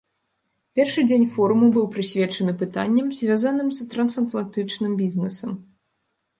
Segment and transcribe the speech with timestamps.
[0.77, 5.51] Першы дзень форуму быў прысвечаны пытанням, звязаным з трансатлантычным бізнесам.